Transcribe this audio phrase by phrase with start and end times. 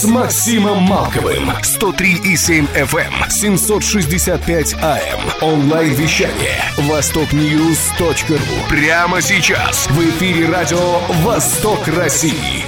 [0.00, 1.50] с Максимом Малковым.
[1.50, 5.42] 103,7 FM, 765 AM.
[5.42, 6.56] Онлайн-вещание.
[6.88, 8.36] Востокньюз.ру.
[8.70, 9.86] Прямо сейчас.
[9.90, 12.64] В эфире радио «Восток России».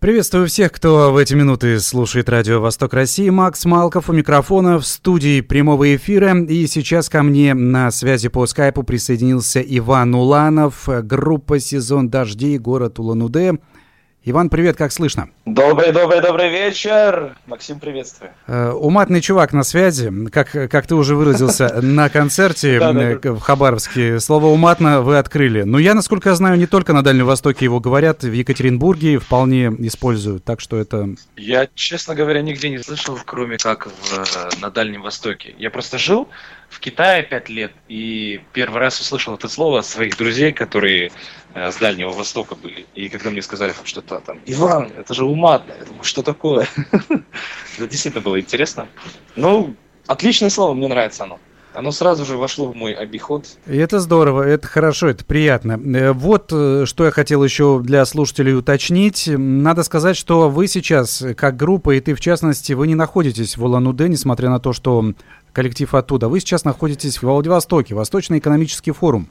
[0.00, 3.30] Приветствую всех, кто в эти минуты слушает радио «Восток России».
[3.30, 6.36] Макс Малков у микрофона в студии прямого эфира.
[6.36, 12.98] И сейчас ко мне на связи по скайпу присоединился Иван Уланов, группа «Сезон дождей», город
[12.98, 13.58] Улан-Удэ.
[14.26, 15.28] Иван, привет, как слышно?
[15.44, 17.36] Добрый, добрый, добрый вечер.
[17.44, 18.30] Максим, приветствую.
[18.46, 24.18] Э, уматный чувак на связи, как, как ты уже выразился на концерте в Хабаровске.
[24.20, 25.64] Слово «уматно» вы открыли.
[25.64, 29.66] Но я, насколько я знаю, не только на Дальнем Востоке его говорят, в Екатеринбурге вполне
[29.80, 31.10] используют, так что это...
[31.36, 35.54] Я, честно говоря, нигде не слышал, кроме как в, на Дальнем Востоке.
[35.58, 36.30] Я просто жил
[36.70, 41.43] в Китае пять лет, и первый раз услышал это слово от своих друзей, которые э,
[41.54, 42.86] с Дальнего Востока были.
[42.94, 46.66] И когда мне сказали что-то там, Иван, это же уматно, я думаю, что такое?
[47.08, 48.88] Это действительно было интересно.
[49.36, 49.74] Ну,
[50.06, 51.38] отличное слово, мне нравится оно.
[51.74, 53.46] Оно сразу же вошло в мой обиход.
[53.66, 55.72] И это здорово, это хорошо, это приятно.
[55.72, 59.24] Э, вот э, что я хотел еще для слушателей уточнить.
[59.26, 63.64] Надо сказать, что вы сейчас, как группа, и ты в частности, вы не находитесь в
[63.64, 65.14] Улан-Удэ, несмотря на то, что
[65.52, 66.28] коллектив оттуда.
[66.28, 69.28] Вы сейчас находитесь в Владивостоке, Восточный экономический форум.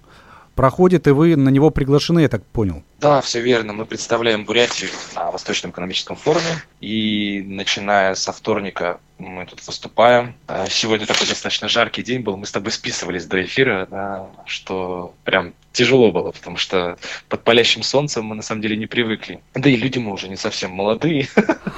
[0.56, 2.84] Проходит, и вы на него приглашены, я так понял.
[3.00, 3.74] Да, все верно.
[3.74, 6.64] Мы представляем Бурятию на Восточном экономическом форуме.
[6.80, 10.36] И начиная со вторника мы тут выступаем.
[10.48, 12.38] А сегодня такой достаточно жаркий день был.
[12.38, 16.98] Мы с тобой списывались до эфира, да, что прям тяжело было, потому что
[17.30, 19.42] под палящим солнцем мы на самом деле не привыкли.
[19.56, 21.28] Да и люди мы уже не совсем молодые,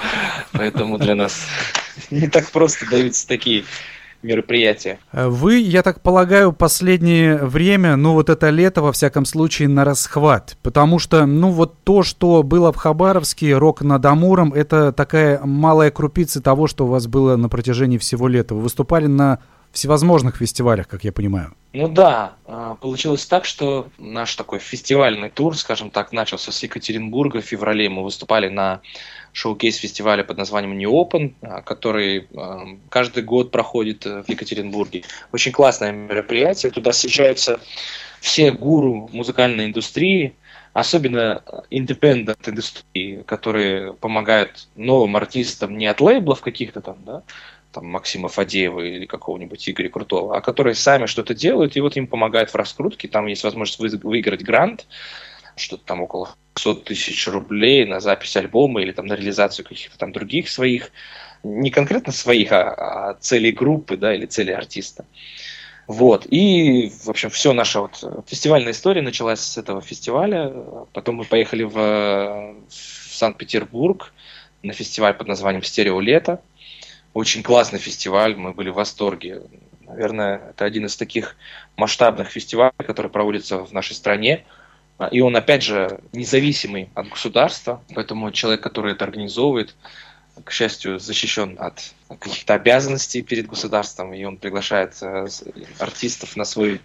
[0.51, 1.47] поэтому для нас
[2.11, 3.63] не так просто даются такие
[4.25, 4.99] мероприятия.
[5.11, 9.85] Э, вы, я так полагаю, последнее время, ну вот это лето, во всяком случае, на
[9.85, 10.57] расхват.
[10.61, 15.91] Потому что, ну вот то, что было в Хабаровске, рок над Амуром, это такая малая
[15.91, 18.55] крупица того, что у вас было на протяжении всего лета.
[18.55, 19.39] Вы выступали на
[19.75, 21.53] всевозможных фестивалях, как я понимаю.
[21.73, 27.41] Ну да, а, получилось так, что наш такой фестивальный тур, скажем так, начался с Екатеринбурга
[27.41, 27.89] в феврале.
[27.89, 28.79] Мы выступали на
[29.35, 35.03] шоу-кейс фестиваля под названием New Open, а, который а, каждый год проходит э, в Екатеринбурге.
[35.33, 36.71] Очень классное мероприятие.
[36.71, 37.59] Туда съезжаются
[38.21, 40.35] все гуру музыкальной индустрии,
[40.71, 47.23] особенно independent индустрии, которые помогают новым артистам не от лейблов каких-то там, да,
[47.73, 52.07] там Максима Фадеева или какого-нибудь Игоря Крутого, а которые сами что-то делают, и вот им
[52.07, 53.09] помогают в раскрутке.
[53.09, 54.87] Там есть возможность выиграть грант,
[55.57, 60.11] что-то там около 100 тысяч рублей на запись альбома или там на реализацию каких-то там
[60.11, 60.91] других своих,
[61.43, 65.05] не конкретно своих, а, а целей группы, да, или целей артиста.
[65.87, 66.25] Вот.
[66.29, 70.51] И, в общем, все наша вот фестивальная история началась с этого фестиваля.
[70.93, 74.11] Потом мы поехали в, в Санкт-Петербург
[74.63, 76.41] на фестиваль под названием «Стерео лето».
[77.13, 79.43] Очень классный фестиваль, мы были в восторге.
[79.81, 81.35] Наверное, это один из таких
[81.77, 84.43] масштабных фестивалей, который проводится в нашей стране.
[85.11, 89.75] И он, опять же, независимый от государства, поэтому человек, который это организовывает,
[90.43, 95.27] к счастью, защищен от каких-то обязанностей перед государством, и он приглашает э,
[95.79, 96.81] артистов на свой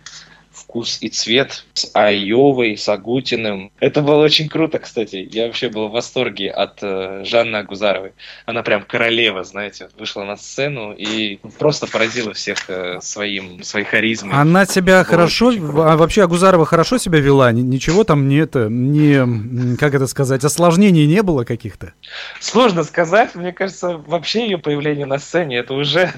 [0.61, 3.73] вкус и цвет с Айовой, с Агутиным.
[3.81, 5.29] Это было очень круто, кстати.
[5.31, 8.13] Я вообще был в восторге от э, Жанны Агузаровой.
[8.47, 14.35] Она прям королева, знаете, вышла на сцену и просто поразила всех э, своим, своей харизмой.
[14.35, 17.53] Она себя хорошо, а вообще Агузарова хорошо себя вела?
[17.53, 21.93] Ничего там не это, не, как это сказать, осложнений не было каких-то?
[22.41, 23.35] Сложно сказать.
[23.35, 26.13] Мне кажется, вообще ее появление на сцене, это уже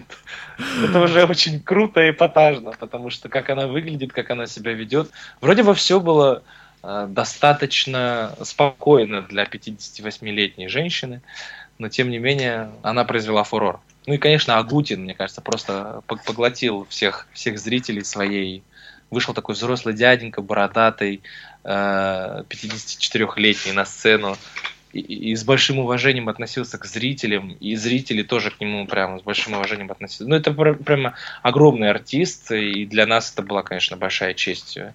[0.85, 5.11] это уже очень круто и эпатажно, потому что как она выглядит, как она себя ведет.
[5.41, 6.43] Вроде бы все было
[6.83, 11.23] э, достаточно спокойно для 58-летней женщины,
[11.79, 13.81] но тем не менее она произвела фурор.
[14.07, 18.63] Ну и, конечно, Агутин, мне кажется, просто поглотил всех, всех зрителей своей.
[19.11, 21.23] Вышел такой взрослый дяденька, бородатый,
[21.65, 24.37] 54-летний э, на сцену
[24.93, 29.23] и, и с большим уважением относился к зрителям, и зрители тоже к нему прямо с
[29.23, 30.29] большим уважением относились.
[30.29, 34.93] Ну, это прямо огромный артист, и для нас это была, конечно, большая честь э,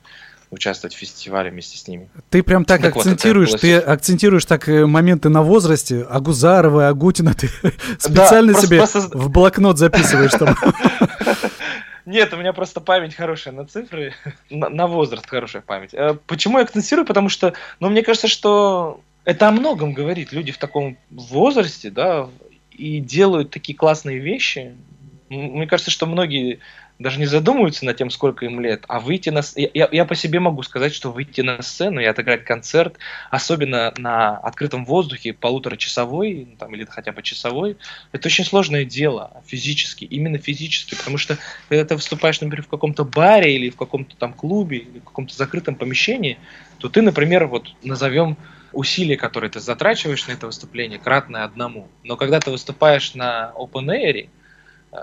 [0.52, 2.10] участвовать в фестивале вместе с ними.
[2.30, 7.34] Ты прям так, так акцентируешь, вот, ты акцентируешь так э, моменты на возрасте, Агузарова, Агутина,
[7.34, 7.50] ты
[8.00, 9.02] специально да, себе просто...
[9.18, 10.56] в блокнот записываешь там.
[12.08, 14.14] Нет, у меня просто память хорошая на цифры,
[14.50, 15.94] на, на возраст хорошая память.
[15.94, 17.06] Э, почему я акцентирую?
[17.06, 20.32] Потому что, ну, мне кажется, что это о многом говорит.
[20.32, 22.30] Люди в таком возрасте, да,
[22.72, 24.74] и делают такие классные вещи.
[25.28, 26.60] Мне кажется, что многие
[26.98, 29.42] даже не задумываются над тем, сколько им лет, а выйти на...
[29.58, 34.38] Я, я по себе могу сказать, что выйти на сцену и отыграть концерт, особенно на
[34.38, 37.76] открытом воздухе, полуторачасовой, там, или хотя бы часовой,
[38.14, 41.38] это очень сложное дело физически, именно физически, потому что
[41.68, 45.36] когда ты выступаешь, например, в каком-то баре или в каком-то там клубе, или в каком-то
[45.36, 46.40] закрытом помещении,
[46.78, 48.38] то ты, например, вот назовем
[48.74, 51.90] усилия, которые ты затрачиваешь на это выступление, кратное одному.
[52.04, 54.30] Но когда ты выступаешь на open air,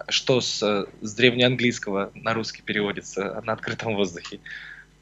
[0.08, 4.40] что с, с древнеанглийского на русский переводится на открытом воздухе,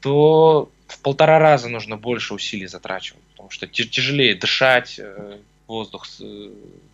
[0.01, 6.07] то в полтора раза нужно больше усилий затрачивать, потому что тяжелее дышать, э, воздух,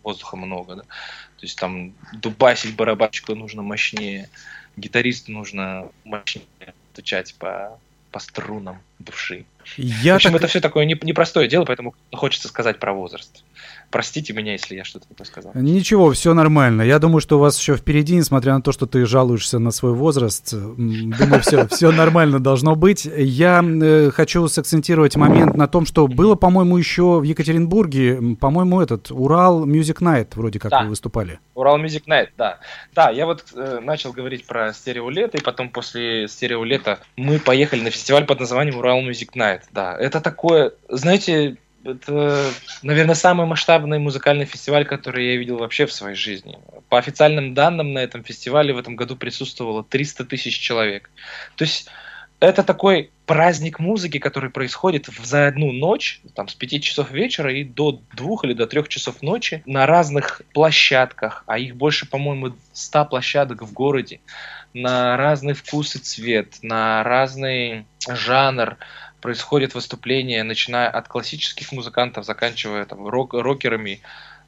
[0.02, 0.82] воздуха много, да?
[0.82, 4.28] то есть там дубасить барабанщику нужно мощнее,
[4.76, 7.78] гитаристу нужно мощнее стучать по,
[8.10, 9.44] по струнам души.
[9.76, 10.40] Я в общем, так...
[10.40, 13.44] это все такое непростое дело, поэтому хочется сказать про возраст.
[13.90, 15.52] Простите меня, если я что-то такое сказал.
[15.54, 16.82] Ничего, все нормально.
[16.82, 19.92] Я думаю, что у вас еще впереди, несмотря на то, что ты жалуешься на свой
[19.92, 20.52] возраст.
[20.52, 23.04] Думаю, все, все нормально должно быть.
[23.04, 29.10] Я э, хочу сакцентировать момент на том, что было, по-моему, еще в Екатеринбурге, по-моему, этот
[29.10, 30.82] Урал Music Night вроде как да.
[30.82, 31.40] вы выступали.
[31.54, 32.58] Урал Music Night, да.
[32.94, 37.90] Да, я вот э, начал говорить про стереолето, и потом после стереолета мы поехали на
[37.90, 39.62] фестиваль под названием Урал Music Night.
[39.72, 42.50] Да, это такое, знаете, это,
[42.82, 46.58] наверное, самый масштабный музыкальный фестиваль, который я видел вообще в своей жизни.
[46.88, 51.10] По официальным данным, на этом фестивале в этом году присутствовало 300 тысяч человек.
[51.56, 51.88] То есть
[52.40, 57.64] это такой праздник музыки, который происходит за одну ночь, там, с 5 часов вечера и
[57.64, 63.04] до 2 или до 3 часов ночи на разных площадках, а их больше, по-моему, 100
[63.04, 64.20] площадок в городе,
[64.72, 68.78] на разный вкус и цвет, на разный жанр,
[69.20, 74.00] происходит выступление, начиная от классических музыкантов, заканчивая там, рок, рокерами.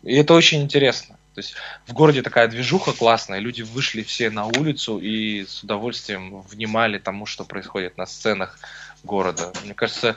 [0.03, 1.17] И это очень интересно.
[1.35, 1.55] То есть
[1.87, 7.25] в городе такая движуха классная, люди вышли все на улицу и с удовольствием внимали тому,
[7.25, 8.59] что происходит на сценах
[9.05, 9.53] города.
[9.65, 10.17] Мне кажется,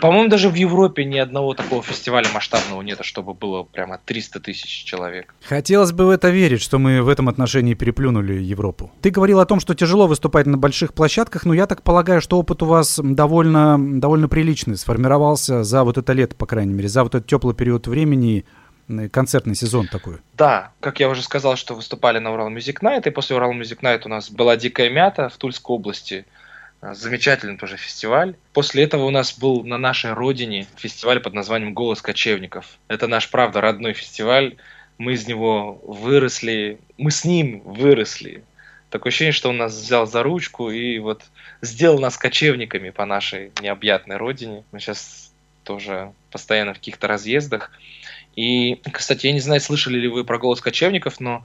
[0.00, 4.84] по-моему, даже в Европе ни одного такого фестиваля масштабного нет, чтобы было прямо 300 тысяч
[4.84, 5.34] человек.
[5.42, 8.90] Хотелось бы в это верить, что мы в этом отношении переплюнули Европу.
[9.02, 12.38] Ты говорил о том, что тяжело выступать на больших площадках, но я так полагаю, что
[12.38, 17.02] опыт у вас довольно, довольно приличный, сформировался за вот это лето, по крайней мере, за
[17.02, 18.44] вот этот теплый период времени,
[19.12, 20.16] концертный сезон такой.
[20.36, 23.80] Да, как я уже сказал, что выступали на Урал Music Night, и после Урал Music
[23.80, 26.26] Night у нас была Дикая Мята в Тульской области.
[26.92, 28.36] Замечательный тоже фестиваль.
[28.52, 32.78] После этого у нас был на нашей родине фестиваль под названием «Голос кочевников».
[32.88, 34.56] Это наш, правда, родной фестиваль.
[34.98, 38.44] Мы из него выросли, мы с ним выросли.
[38.90, 41.22] Такое ощущение, что он нас взял за ручку и вот
[41.62, 44.64] сделал нас кочевниками по нашей необъятной родине.
[44.70, 45.32] Мы сейчас
[45.64, 47.70] тоже постоянно в каких-то разъездах.
[48.36, 51.44] И, кстати, я не знаю, слышали ли вы про «Голос кочевников», но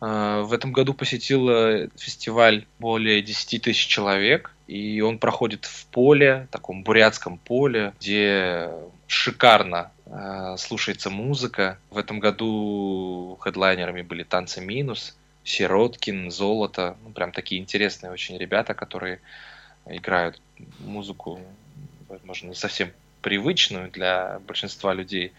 [0.00, 6.46] э, в этом году посетил фестиваль более 10 тысяч человек и он проходит в поле,
[6.52, 8.70] таком бурятском поле, где
[9.08, 11.76] шикарно э, слушается музыка.
[11.90, 18.74] В этом году хедлайнерами были «Танцы минус», Сироткин, Золото, ну, прям такие интересные очень ребята,
[18.74, 19.20] которые
[19.86, 20.40] играют
[20.78, 21.40] музыку,
[22.08, 22.90] возможно, не совсем
[23.22, 25.32] привычную для большинства людей.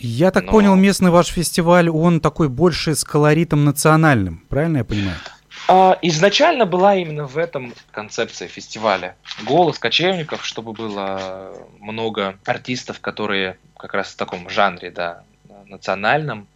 [0.00, 0.50] Я так но...
[0.50, 5.16] понял, местный ваш фестиваль, он такой больше с колоритом национальным, правильно я понимаю?
[5.68, 9.16] А, изначально была именно в этом концепция фестиваля.
[9.44, 15.24] Голос кочевников, чтобы было много артистов, которые как раз в таком жанре, да,
[15.66, 16.46] национальном.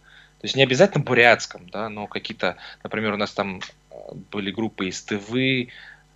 [0.41, 3.61] То есть не обязательно бурятском, да, но какие-то, например, у нас там
[4.31, 5.69] были группы из Тывы,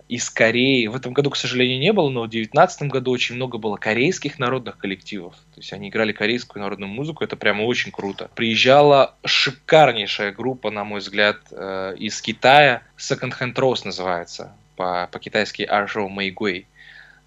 [0.08, 0.86] из Кореи.
[0.86, 4.38] В этом году, к сожалению, не было, но в 2019 году очень много было корейских
[4.38, 5.34] народных коллективов.
[5.54, 8.30] То есть они играли корейскую народную музыку, это прямо очень круто.
[8.34, 12.82] Приезжала шикарнейшая группа, на мой взгляд, э, из Китая.
[12.98, 16.66] Second Hand Rose называется, по- по-китайски Arjo Мэйгуэй.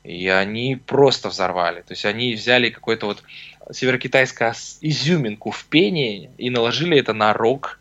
[0.04, 1.82] И они просто взорвали.
[1.82, 3.24] То есть они взяли какой-то вот
[3.72, 7.80] северокитайскую изюминку в пении и наложили это на рок,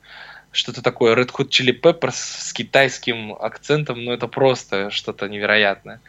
[0.57, 6.01] что-то такое Red Hot Chili Peppers с китайским акцентом, ну это просто что-то невероятное.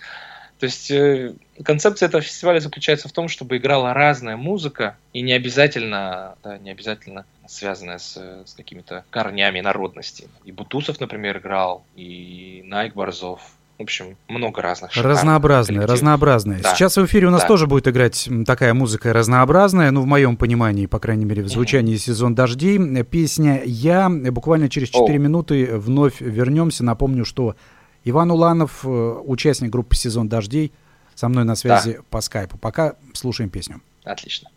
[0.60, 5.34] То есть э, концепция этого фестиваля заключается в том, чтобы играла разная музыка и не
[5.34, 10.28] обязательно, да, не обязательно связанная с, с какими-то корнями народности.
[10.46, 13.42] И Бутусов, например, играл, и Найк Борзов,
[13.78, 14.96] в общем, много разных.
[14.96, 16.62] Разнообразные, разнообразные.
[16.62, 16.74] Да.
[16.74, 17.48] Сейчас в эфире у нас да.
[17.48, 21.96] тоже будет играть такая музыка разнообразная, ну, в моем понимании, по крайней мере, в звучании
[21.96, 22.00] mm-hmm.
[22.00, 23.04] «Сезон дождей».
[23.04, 24.10] Песня «Я».
[24.10, 25.18] Буквально через 4 oh.
[25.20, 26.84] минуты вновь вернемся.
[26.84, 27.56] Напомню, что
[28.04, 30.72] Иван Уланов, э, участник группы «Сезон дождей»,
[31.14, 32.04] со мной на связи да.
[32.10, 32.58] по скайпу.
[32.58, 33.82] Пока слушаем песню.
[34.04, 34.50] Отлично.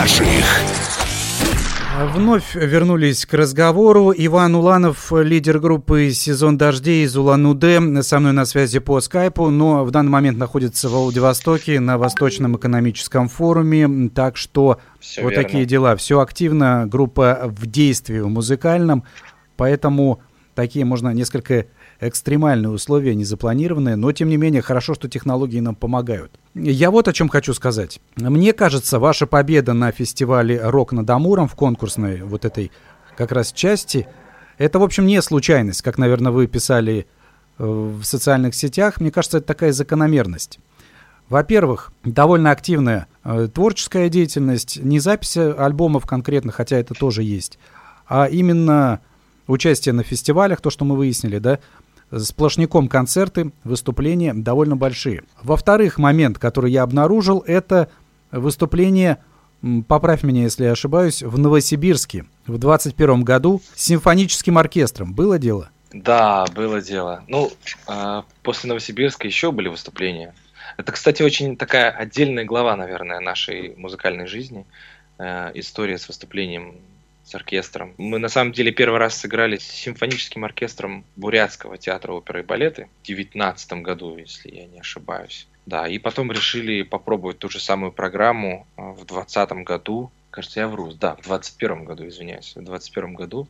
[0.00, 0.44] Наших.
[2.14, 4.14] Вновь вернулись к разговору.
[4.16, 9.84] Иван Уланов, лидер группы «Сезон дождей» из Улан-Удэ, со мной на связи по скайпу, но
[9.84, 15.44] в данный момент находится в Владивостоке на Восточном экономическом форуме, так что Все вот верно.
[15.44, 15.96] такие дела.
[15.96, 19.04] Все активно, группа в действии в музыкальном,
[19.58, 20.22] поэтому
[20.54, 21.66] такие можно несколько
[22.00, 26.32] экстремальные условия, незапланированные, но тем не менее хорошо, что технологии нам помогают.
[26.54, 28.00] Я вот о чем хочу сказать.
[28.16, 32.72] Мне кажется, ваша победа на фестивале «Рок над Амуром» в конкурсной вот этой
[33.16, 34.08] как раз части,
[34.56, 37.06] это, в общем, не случайность, как, наверное, вы писали
[37.58, 39.00] э, в социальных сетях.
[39.00, 40.58] Мне кажется, это такая закономерность.
[41.28, 47.58] Во-первых, довольно активная э, творческая деятельность, не записи альбомов конкретно, хотя это тоже есть,
[48.08, 49.00] а именно
[49.46, 51.58] участие на фестивалях, то, что мы выяснили, да,
[52.16, 55.22] сплошняком концерты, выступления довольно большие.
[55.42, 57.90] Во-вторых, момент, который я обнаружил, это
[58.30, 59.18] выступление,
[59.88, 65.14] поправь меня, если я ошибаюсь, в Новосибирске в 21 году с симфоническим оркестром.
[65.14, 65.70] Было дело?
[65.92, 67.24] Да, было дело.
[67.26, 67.50] Ну,
[67.88, 70.34] э, после Новосибирска еще были выступления.
[70.76, 74.66] Это, кстати, очень такая отдельная глава, наверное, нашей музыкальной жизни.
[75.18, 76.76] Э, история с выступлением
[77.30, 77.94] с оркестром.
[77.96, 82.88] Мы на самом деле первый раз сыграли с симфоническим оркестром Бурятского театра оперы и балеты
[83.02, 85.46] в 2019 году, если я не ошибаюсь.
[85.64, 90.10] Да, и потом решили попробовать ту же самую программу а, в 2020 году.
[90.30, 90.92] Кажется, я вру.
[90.92, 92.50] Да, в 2021 году, извиняюсь.
[92.50, 93.46] В 2021 году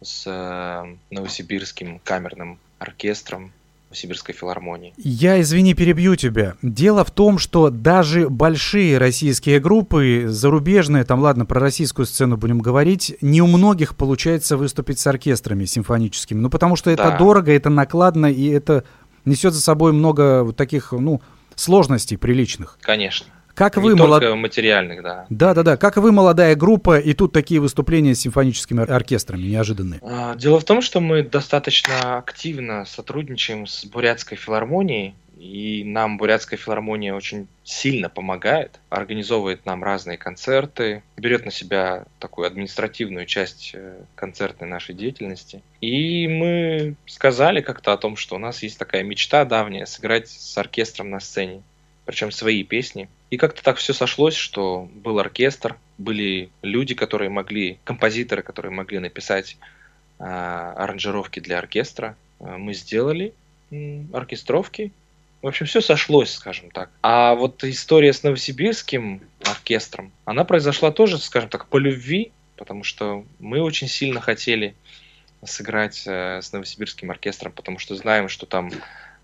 [0.00, 3.52] с э, Новосибирским камерным оркестром
[3.94, 4.94] Сибирской филармонии.
[4.96, 6.54] Я, извини, перебью тебя.
[6.62, 12.60] Дело в том, что даже большие российские группы, зарубежные, там, ладно, про российскую сцену будем
[12.60, 16.38] говорить, не у многих получается выступить с оркестрами симфоническими.
[16.38, 17.18] Ну, потому что это да.
[17.18, 18.84] дорого, это накладно, и это
[19.24, 21.20] несет за собой много вот таких, ну,
[21.54, 22.78] сложностей приличных.
[22.80, 23.26] Конечно.
[23.54, 24.22] Как не вы молод...
[24.36, 25.26] материальных, да.
[25.28, 25.76] Да, да, да.
[25.76, 30.00] Как вы молодая группа, и тут такие выступления с симфоническими оркестрами неожиданные.
[30.02, 36.56] А, дело в том, что мы достаточно активно сотрудничаем с Бурятской филармонией, и нам Бурятская
[36.56, 44.04] филармония очень сильно помогает, организовывает нам разные концерты, берет на себя такую административную часть э,
[44.14, 45.62] концертной нашей деятельности.
[45.80, 50.56] И мы сказали как-то о том, что у нас есть такая мечта давняя сыграть с
[50.56, 51.62] оркестром на сцене
[52.04, 53.08] причем свои песни.
[53.30, 58.98] И как-то так все сошлось, что был оркестр, были люди, которые могли, композиторы, которые могли
[58.98, 59.56] написать
[60.18, 62.16] э, аранжировки для оркестра.
[62.40, 63.32] А, мы сделали
[63.70, 64.92] э, оркестровки.
[65.40, 66.90] В общем, все сошлось, скажем так.
[67.02, 73.24] А вот история с новосибирским оркестром, она произошла тоже, скажем так, по любви, потому что
[73.38, 74.74] мы очень сильно хотели
[75.44, 78.70] сыграть э, с новосибирским оркестром, потому что знаем, что там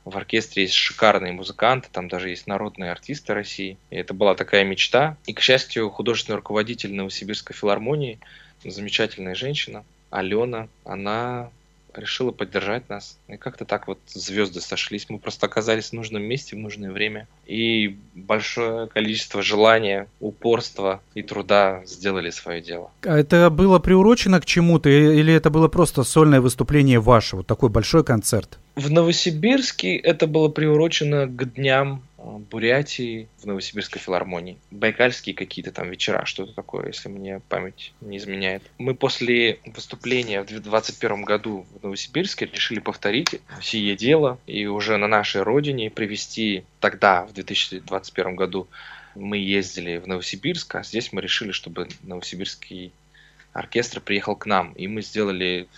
[0.04, 3.78] в оркестре есть шикарные музыканты, там даже есть народные артисты России.
[3.90, 5.16] И это была такая мечта.
[5.26, 8.18] И, к счастью, художественный руководитель Новосибирской филармонии,
[8.64, 11.50] замечательная женщина, Алена, она
[11.94, 13.18] решила поддержать нас.
[13.28, 15.06] И как-то так вот звезды сошлись.
[15.08, 17.26] Мы просто оказались в нужном месте в нужное время.
[17.46, 22.90] И большое количество желания, упорства и труда сделали свое дело.
[23.02, 27.68] А это было приурочено к чему-то или это было просто сольное выступление ваше, вот такой
[27.70, 28.58] большой концерт?
[28.76, 34.58] В Новосибирске это было приурочено к дням Бурятии в Новосибирской филармонии.
[34.72, 38.62] Байкальские какие-то там вечера, что-то такое, если мне память не изменяет.
[38.76, 45.06] Мы после выступления в 2021 году в Новосибирске решили повторить сие дело и уже на
[45.06, 48.66] нашей родине привести тогда, в 2021 году,
[49.14, 52.92] мы ездили в Новосибирск, а здесь мы решили, чтобы новосибирский
[53.52, 55.68] оркестр приехал к нам, и мы сделали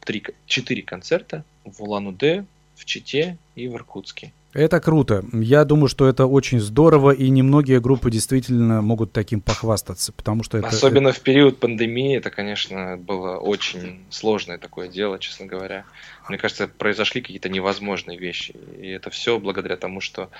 [0.00, 2.44] три, четыре концерта в Улан-Удэ,
[2.76, 4.32] в Чите и в Иркутске.
[4.54, 5.24] Это круто.
[5.32, 10.56] Я думаю, что это очень здорово, и немногие группы действительно могут таким похвастаться, потому что
[10.56, 10.68] это...
[10.68, 15.84] Особенно в период пандемии, это, конечно, было очень сложное такое дело, честно говоря.
[16.30, 20.30] Мне кажется, произошли какие-то невозможные вещи, и это все благодаря тому, что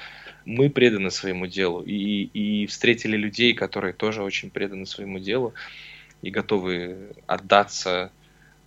[0.47, 5.53] мы преданы своему делу, и, и встретили людей, которые тоже очень преданы своему делу,
[6.23, 8.11] и готовы отдаться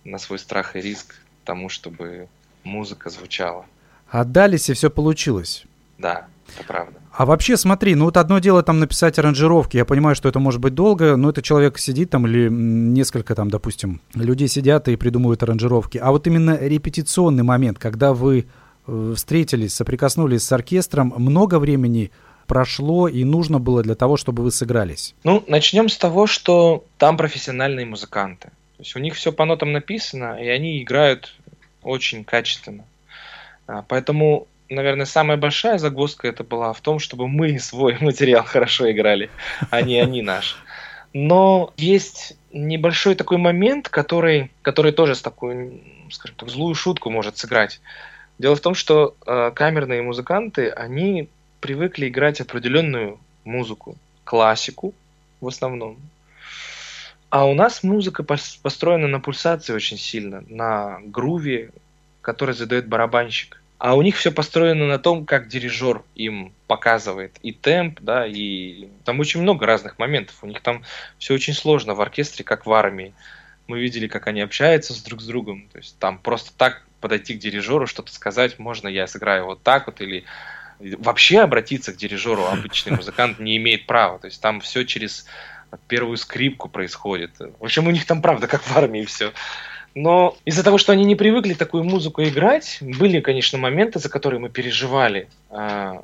[0.04, 2.28] на свой страх и риск тому, чтобы
[2.62, 3.66] музыка звучала.
[4.12, 5.64] Отдались, и все получилось.
[5.96, 7.00] Да, это правда.
[7.12, 10.60] А вообще, смотри, ну вот одно дело там написать аранжировки, я понимаю, что это может
[10.60, 15.42] быть долго, но это человек сидит там или несколько там, допустим, людей сидят и придумывают
[15.42, 15.96] аранжировки.
[15.96, 18.46] А вот именно репетиционный момент, когда вы
[18.86, 22.10] э, встретились, соприкоснулись с оркестром, много времени
[22.46, 25.14] прошло и нужно было для того, чтобы вы сыгрались?
[25.24, 28.48] Ну, начнем с того, что там профессиональные музыканты.
[28.76, 31.34] То есть у них все по нотам написано, и они играют
[31.82, 32.84] очень качественно.
[33.72, 38.90] А, поэтому, наверное, самая большая загвоздка это была в том, чтобы мы свой материал хорошо
[38.90, 39.30] играли,
[39.70, 40.56] а не они наш.
[41.14, 47.38] Но есть небольшой такой момент, который, который тоже с такой, скажем так, злую шутку может
[47.38, 47.80] сыграть.
[48.38, 51.28] Дело в том, что э, камерные музыканты, они
[51.60, 54.94] привыкли играть определенную музыку, классику
[55.40, 55.96] в основном.
[57.30, 61.70] А у нас музыка построена на пульсации очень сильно, на груве,
[62.20, 63.61] который задает барабанщик.
[63.82, 68.86] А у них все построено на том, как дирижер им показывает и темп, да, и
[69.04, 70.36] там очень много разных моментов.
[70.42, 70.84] У них там
[71.18, 73.12] все очень сложно в оркестре, как в армии.
[73.66, 75.68] Мы видели, как они общаются с друг с другом.
[75.72, 79.86] То есть там просто так подойти к дирижеру, что-то сказать, можно я сыграю вот так
[79.86, 80.22] вот, или
[80.78, 84.20] вообще обратиться к дирижеру обычный музыкант не имеет права.
[84.20, 85.26] То есть там все через
[85.88, 87.32] первую скрипку происходит.
[87.40, 89.32] В общем, у них там правда, как в армии все.
[89.94, 94.40] Но из-за того, что они не привыкли такую музыку играть, были, конечно, моменты, за которые
[94.40, 95.28] мы переживали.
[95.50, 96.02] А,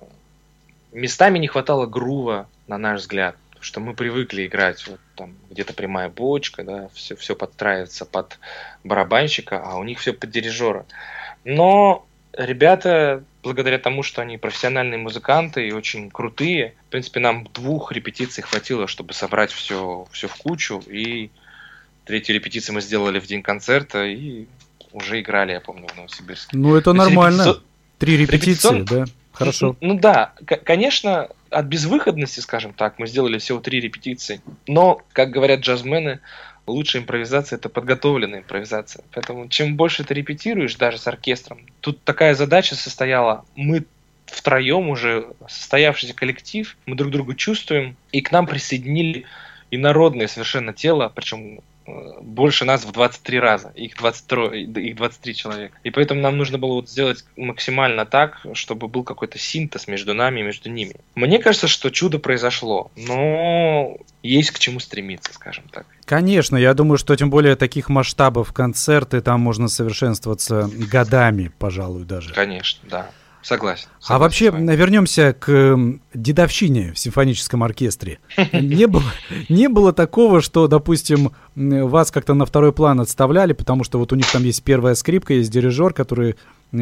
[0.92, 6.08] местами не хватало грува, на наш взгляд, что мы привыкли играть вот там где-то прямая
[6.08, 8.38] бочка, да, все, все подстраивается под
[8.84, 10.84] барабанщика, а у них все под дирижера.
[11.44, 17.90] Но ребята, благодаря тому, что они профессиональные музыканты и очень крутые, в принципе, нам двух
[17.90, 21.30] репетиций хватило, чтобы собрать все, все в кучу и
[22.08, 24.46] Третью репетицию мы сделали в день концерта и
[24.92, 26.56] уже играли, я помню, в Новосибирске.
[26.56, 27.42] Ну, это То нормально.
[27.42, 27.64] Репетици...
[27.98, 28.84] Три репетиции, Репетицион...
[28.86, 29.04] да?
[29.32, 29.76] Хорошо.
[29.82, 30.32] Ну, ну да,
[30.64, 34.40] конечно, от безвыходности, скажем так, мы сделали всего три репетиции.
[34.66, 36.20] Но, как говорят джазмены,
[36.66, 39.04] лучшая импровизация это подготовленная импровизация.
[39.12, 43.84] Поэтому чем больше ты репетируешь, даже с оркестром, тут такая задача состояла, мы
[44.24, 49.26] втроем уже состоявшийся коллектив, мы друг друга чувствуем, и к нам присоединили
[49.70, 51.60] инородное совершенно тело, причем
[52.20, 55.78] больше нас в 23 раза, их 23, их 23 человека.
[55.84, 60.40] И поэтому нам нужно было вот сделать максимально так, чтобы был какой-то синтез между нами
[60.40, 60.96] и между ними.
[61.14, 65.86] Мне кажется, что чудо произошло, но есть к чему стремиться, скажем так.
[66.04, 72.32] Конечно, я думаю, что тем более таких масштабов концерты, там можно совершенствоваться годами, пожалуй, даже.
[72.32, 73.10] Конечно, да.
[73.42, 73.86] Согласен.
[74.00, 75.78] согласен а вообще вернемся к
[76.12, 78.18] дедовщине в симфоническом оркестре.
[78.52, 79.04] Не было,
[79.48, 84.16] не было такого, что, допустим, вас как-то на второй план отставляли, потому что вот у
[84.16, 86.36] них там есть первая скрипка, есть дирижер, который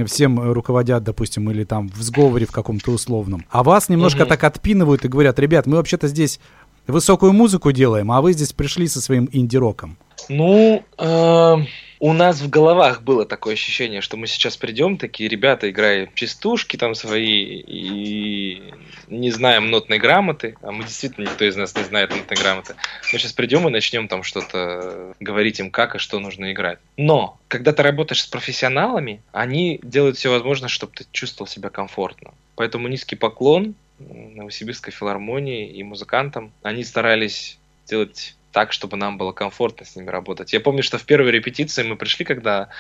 [0.06, 3.44] всем руководят, допустим, или там в сговоре в каком-то условном.
[3.50, 4.28] А вас немножко угу.
[4.28, 6.40] так отпинывают и говорят, ребят, мы вообще-то здесь
[6.86, 9.96] высокую музыку делаем, а вы здесь пришли со своим инди-роком.
[10.28, 11.56] Ну, э,
[11.98, 16.76] у нас в головах было такое ощущение, что мы сейчас придем, такие ребята играем частушки
[16.76, 18.74] там свои и
[19.08, 22.74] не знаем нотной грамоты, а мы действительно никто из нас не знает нотной грамоты.
[23.12, 26.78] Мы сейчас придем и начнем там что-то говорить им, как и что нужно играть.
[26.96, 32.34] Но, когда ты работаешь с профессионалами, они делают все возможное, чтобы ты чувствовал себя комфортно.
[32.56, 36.52] Поэтому низкий поклон Новосибирской филармонии и музыкантам.
[36.62, 40.54] Они старались делать так, чтобы нам было комфортно с ними работать.
[40.54, 42.70] Я помню, что в первой репетиции мы пришли, когда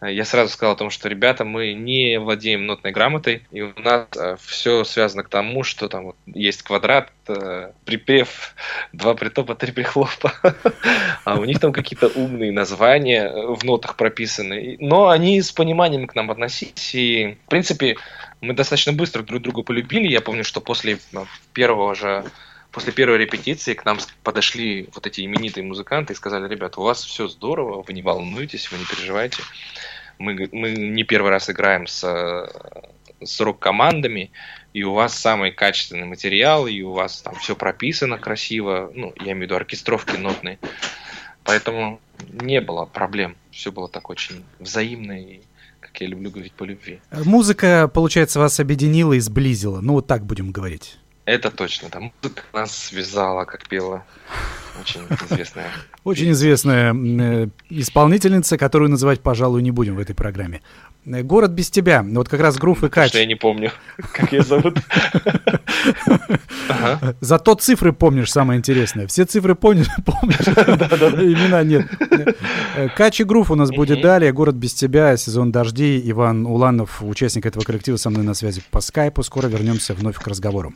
[0.00, 3.72] э, я сразу сказал о том, что ребята, мы не владеем нотной грамотой, и у
[3.78, 8.56] нас э, все связано к тому, что там вот есть квадрат, э, припев,
[8.92, 10.32] два притопа, три прихлопа,
[11.24, 14.76] а у них там какие-то умные названия в нотах прописаны.
[14.80, 17.96] Но они с пониманием к нам относились, и в принципе
[18.40, 20.08] мы достаточно быстро друг друга полюбили.
[20.08, 20.98] Я помню, что после
[21.52, 22.24] первого же
[22.72, 27.04] после первой репетиции к нам подошли вот эти именитые музыканты и сказали, ребята, у вас
[27.04, 29.42] все здорово, вы не волнуйтесь, вы не переживайте.
[30.18, 32.02] Мы, мы не первый раз играем с,
[33.20, 34.30] с рок-командами,
[34.72, 39.32] и у вас самый качественный материал, и у вас там все прописано красиво, ну, я
[39.32, 40.58] имею в виду оркестровки нотные.
[41.44, 43.36] Поэтому не было проблем.
[43.50, 45.40] Все было так очень взаимно и
[45.80, 47.00] как я люблю говорить, по любви.
[47.10, 49.80] Музыка, получается, вас объединила и сблизила.
[49.80, 50.96] Ну, вот так будем говорить.
[51.24, 51.88] Это точно.
[51.88, 54.04] Там музыка нас связала, как пела
[54.80, 55.66] очень известная.
[56.04, 60.62] Очень известная э, исполнительница, которую называть, пожалуй, не будем в этой программе.
[61.04, 62.02] Э, Город без тебя.
[62.02, 63.10] Вот как раз Грув и Кач.
[63.10, 63.70] Что я не помню,
[64.12, 64.78] как ее зовут.
[67.20, 69.06] Зато цифры помнишь, самое интересное.
[69.06, 70.40] Все цифры помнишь, помнишь.
[70.40, 71.86] Имена нет.
[72.74, 74.32] Э, Кач и Грув у нас будет далее.
[74.32, 76.02] Город без тебя, сезон дождей.
[76.10, 79.22] Иван Уланов, участник этого коллектива, со мной на связи по скайпу.
[79.22, 80.72] Скоро вернемся вновь к разговору.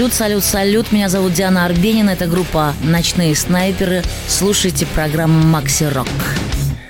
[0.00, 0.92] Салют, салют, салют.
[0.92, 2.08] Меня зовут Диана Арбенина.
[2.08, 4.00] Это группа «Ночные снайперы».
[4.28, 6.08] Слушайте программу «Макси Рок».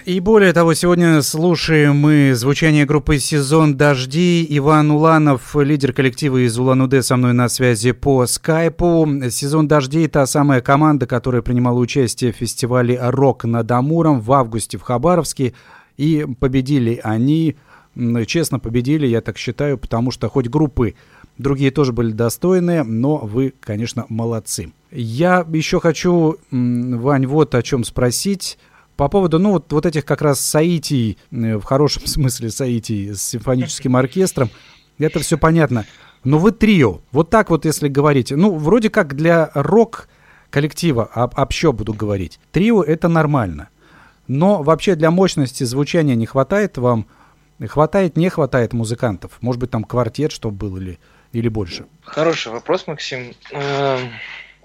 [0.05, 4.47] И более того, сегодня слушаем мы звучание группы «Сезон дождей».
[4.51, 9.09] Иван Уланов, лидер коллектива из Улан-Удэ, со мной на связи по скайпу.
[9.29, 14.79] «Сезон дождей»— та самая команда, которая принимала участие в фестивале «Рок над Амуром» в августе
[14.79, 15.55] в Хабаровске.
[15.97, 17.57] И победили они,
[18.29, 20.95] честно победили, я так считаю, потому что хоть группы
[21.39, 24.73] другие тоже были достойные, но вы, конечно, молодцы.
[24.91, 28.59] Я еще хочу, Вань, вот о чем спросить.
[28.97, 33.23] По поводу, ну, вот, вот этих как раз соитий, э, в хорошем смысле соитий с
[33.23, 34.51] симфоническим оркестром,
[34.99, 35.87] это все понятно.
[36.25, 41.73] Но вы трио, вот так вот если говорить, ну, вроде как для рок-коллектива, об, общо
[41.73, 43.69] буду говорить, трио это нормально.
[44.27, 47.07] Но вообще для мощности звучания не хватает вам,
[47.67, 49.33] хватает, не хватает музыкантов?
[49.41, 50.99] Может быть, там квартет, чтобы был или,
[51.33, 51.87] или больше?
[52.03, 53.35] Хороший вопрос, Максим.
[53.53, 54.13] Эм,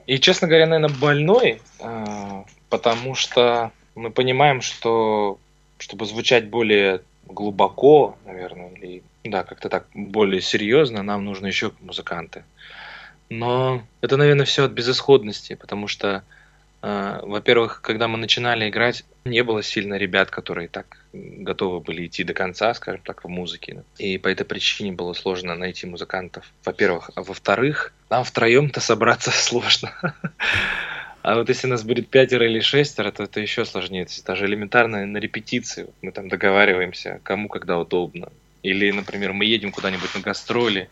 [0.08, 5.40] И, честно говоря, наверное, больной, э, потому что мы понимаем, что
[5.78, 12.44] чтобы звучать более глубоко, наверное, или да, как-то так более серьезно, нам нужны еще музыканты.
[13.30, 16.24] Но это, наверное, все от безысходности, потому что,
[16.86, 22.34] во-первых, когда мы начинали играть, не было сильно ребят, которые так готовы были идти до
[22.34, 23.84] конца, скажем так, в музыке.
[23.98, 27.10] И по этой причине было сложно найти музыкантов, во-первых.
[27.16, 29.94] А во-вторых, нам втроем-то собраться сложно.
[31.24, 34.06] А вот если нас будет пятеро или шестеро, то это еще сложнее.
[34.06, 38.32] То есть даже элементарно на репетиции мы там договариваемся, кому когда удобно.
[38.62, 40.88] Или, например, мы едем куда-нибудь на гастроли.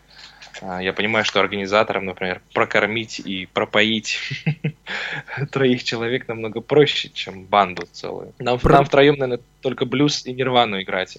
[0.62, 4.18] А, Я понимаю, что организаторам, например, прокормить и пропоить
[5.50, 8.32] троих человек намного проще, чем банду целую.
[8.38, 11.18] Нам, Про- нам втроем, наверное, только блюз и нирвану играть.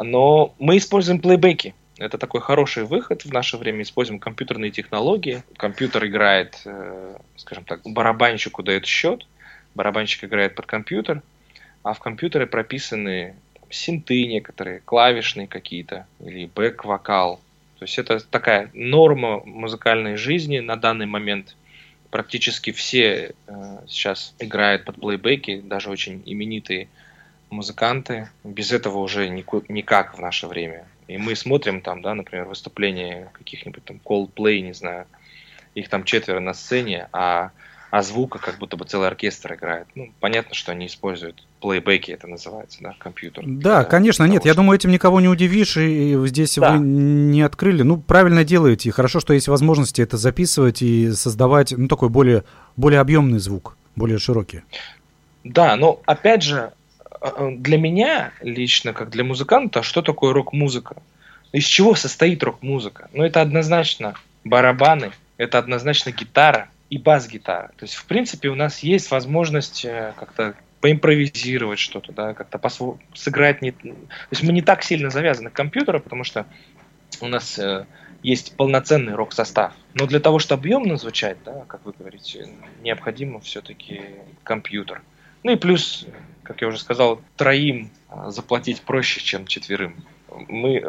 [0.00, 1.74] Но мы используем плейбеки.
[1.98, 3.82] Это такой хороший выход в наше время.
[3.82, 5.42] Используем компьютерные технологии.
[5.56, 9.26] Компьютер играет, э, скажем так, барабанщику дает счет,
[9.74, 11.22] барабанщик играет под компьютер,
[11.82, 13.34] а в компьютере прописаны
[13.68, 17.40] синты некоторые, клавишные какие-то, или бэк-вокал.
[17.78, 21.56] То есть это такая норма музыкальной жизни на данный момент.
[22.10, 26.88] Практически все э, сейчас играют под плейбеки, даже очень именитые
[27.50, 28.28] музыканты.
[28.42, 30.86] Без этого уже никак в наше время.
[31.06, 35.06] И мы смотрим там, да, например, выступления каких-нибудь там Coldplay, не знаю,
[35.74, 37.52] их там четверо на сцене, а
[37.90, 39.86] а звука как будто бы целый оркестр играет.
[39.94, 43.44] Ну, понятно, что они используют плейбеки, это называется, да, компьютер.
[43.46, 46.72] Да, конечно, того, нет, я чтобы- думаю, этим никого не удивишь, и здесь Да.
[46.72, 47.82] вы не открыли.
[47.82, 52.44] Ну, правильно делаете, и хорошо, что есть возможности это записывать и создавать, ну, такой более,
[52.76, 54.62] более объемный звук, более широкий.
[55.44, 56.72] Да, но опять же,
[57.20, 60.96] э, для меня лично, как для музыканта, что такое рок-музыка?
[61.52, 63.08] Из чего состоит рок-музыка?
[63.14, 67.68] Ну, это однозначно барабаны, это однозначно гитара и бас-гитара.
[67.76, 72.98] То есть, в принципе, у нас есть возможность э, как-то поимпровизировать что-то, да, как-то посво-
[73.14, 73.62] сыграть.
[73.62, 73.72] Не...
[73.72, 73.94] То
[74.30, 76.46] есть мы не так сильно завязаны к компьютеру, потому что
[77.20, 77.84] у нас э,
[78.22, 79.72] есть полноценный рок-состав.
[79.94, 82.48] Но для того, чтобы объемно звучать, да, как вы говорите,
[82.82, 84.02] необходимо все-таки
[84.42, 85.02] компьютер.
[85.42, 86.06] Ну и плюс,
[86.42, 89.94] как я уже сказал, троим а, заплатить проще, чем четверым.
[90.48, 90.82] Мы,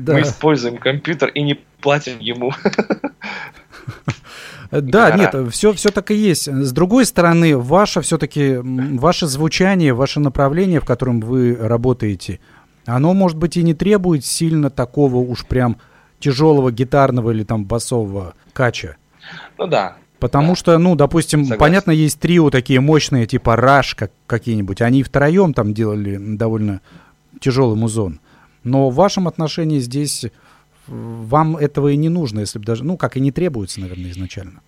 [0.00, 2.52] Да, мы используем компьютер и не платим ему.
[4.70, 5.16] Да гитара.
[5.42, 6.48] нет, все, все так и есть.
[6.48, 12.40] С другой стороны, ваше все-таки, ваше звучание, ваше направление, в котором вы работаете,
[12.86, 15.76] оно, может быть, и не требует сильно такого уж прям
[16.20, 18.96] тяжелого гитарного или там басового кача.
[19.58, 20.56] Ну да, Потому Да.
[20.56, 21.58] что, ну, допустим, Согласен.
[21.58, 24.80] понятно, есть трио такие мощные, типа Раш как, какие-нибудь.
[24.80, 26.80] Они втроем там делали довольно
[27.40, 28.20] тяжелый музон.
[28.64, 30.30] Но в вашем отношении здесь э,
[30.86, 34.60] вам этого и не нужно, если бы даже, ну, как и не требуется, наверное, изначально.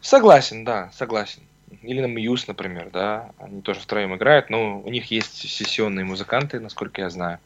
[0.00, 1.42] согласен, да, согласен.
[1.82, 6.60] Или на Muse, например, да, они тоже втроем играют, но у них есть сессионные музыканты,
[6.60, 7.38] насколько я знаю,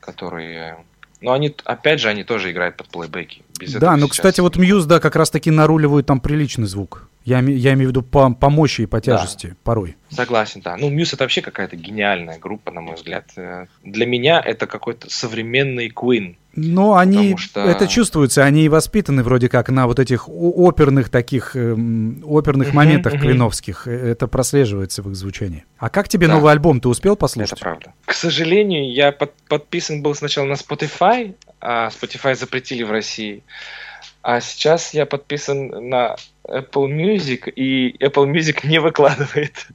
[0.00, 0.76] которые...
[1.20, 3.42] Но они, опять же, они тоже играют под плейбеки.
[3.58, 7.08] Без да, этого ну, сейчас кстати, вот Muse, да, как раз-таки наруливают там приличный звук.
[7.24, 9.16] Я, я имею в виду по, по мощи и по Да.
[9.18, 9.96] тяжести порой.
[10.10, 10.76] Согласен, да.
[10.76, 13.24] Ну, Muse это вообще какая-то гениальная группа, на мой взгляд.
[13.36, 16.36] Э, Для меня это какой-то современный Queen.
[16.56, 21.08] Но они, Потому что- это чувствуется, они и воспитаны вроде как на вот этих оперных
[21.08, 23.22] таких, эм, оперных Мгм, моментах мгм.
[23.22, 23.88] квиновских.
[23.88, 25.64] Э, Это прослеживается в их звучании.
[25.78, 26.34] А как тебе Да.
[26.34, 26.80] новый альбом?
[26.80, 27.58] Ты успел Это послушать?
[27.58, 27.92] правда.
[28.04, 33.42] К сожалению, я под- подписан был сначала на Spotify, а Spotify запретили в России.
[34.22, 39.66] А сейчас я подписан на Apple Music, и Apple Music не выкладывает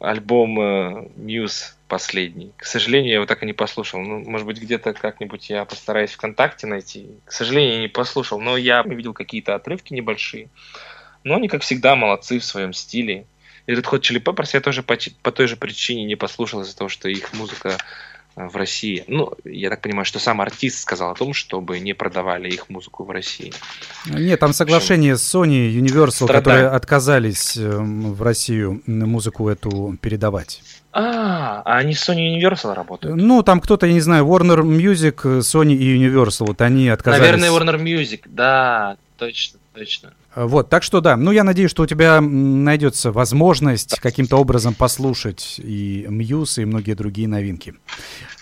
[0.00, 2.52] альбом э, Muse последний.
[2.56, 4.00] К сожалению, я его так и не послушал.
[4.00, 7.08] Ну, может быть, где-то как-нибудь я постараюсь ВКонтакте найти.
[7.24, 10.48] К сожалению, я не послушал, но я видел какие-то отрывки небольшие.
[11.24, 13.26] Но они, как всегда, молодцы в своем стиле.
[13.66, 16.88] Red Hot Chili Peppers я тоже по, по той же причине не послушал из-за того,
[16.88, 17.76] что их музыка
[18.36, 19.04] в России.
[19.06, 23.04] Ну, я так понимаю, что сам артист сказал о том, чтобы не продавали их музыку
[23.04, 23.52] в России.
[24.06, 26.42] Нет, там соглашение с Sony Universal, Страдаем.
[26.42, 30.62] которые отказались эм, в Россию музыку эту передавать.
[30.92, 33.16] А, а они с Sony Universal работают?
[33.16, 37.22] Ну, там кто-то, я не знаю, Warner Music, э, Sony и Universal, вот они отказались.
[37.22, 38.22] Наверное, Warner Music.
[38.26, 40.12] Да, точно, точно.
[40.34, 44.74] Э, Вот, так что да, ну я надеюсь, что у тебя найдется возможность каким-то образом
[44.74, 47.74] послушать и Мьюз, и многие другие новинки.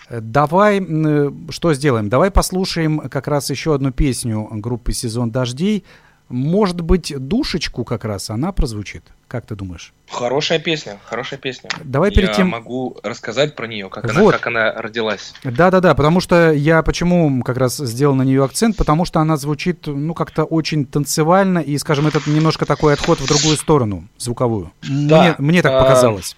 [0.08, 2.08] Э, Давай, э, что сделаем?
[2.08, 5.84] Давай послушаем как раз еще одну песню группы «Сезон дождей».
[6.28, 9.02] Может быть, «Душечку» как раз она прозвучит?
[9.28, 9.92] Как ты думаешь?
[10.10, 11.70] Хорошая песня, хорошая песня.
[11.84, 14.34] Давай перед я тем- могу рассказать про нее, как, она, Вот.
[14.34, 15.32] как она родилась.
[15.44, 19.86] Да-да-да, потому что я почему как раз сделал на нее акцент, потому что она звучит,
[19.86, 24.72] ну, как-то очень танцевально, и, скажем, это немножко такой отход в другую сторону, звуковую.
[24.82, 26.36] Да, Мне, мне так а, показалось.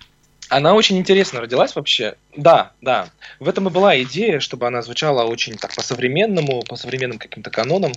[0.50, 2.16] Она очень интересно родилась вообще.
[2.36, 3.08] Да, да.
[3.38, 7.92] В этом и была идея, чтобы она звучала очень так по-современному, по современным каким-то канонам.